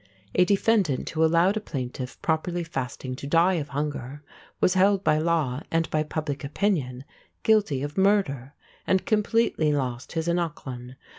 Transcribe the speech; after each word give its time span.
A 0.33 0.45
defendant 0.45 1.07
who 1.11 1.23
allowed 1.23 1.57
a 1.57 1.59
plaintiff 1.59 2.19
properly 2.23 2.63
fasting 2.63 3.15
to 3.17 3.27
die 3.27 3.53
of 3.61 3.67
hunger 3.69 4.23
was 4.59 4.73
held 4.73 5.03
by 5.03 5.19
law 5.19 5.61
and 5.69 5.87
by 5.91 6.01
public 6.01 6.43
opinion 6.43 7.03
guilty 7.43 7.83
of 7.83 7.99
murder, 7.99 8.55
and 8.87 9.05
completely 9.05 9.71
lost 9.71 10.13
his 10.13 10.27
eineachlann. 10.27 10.95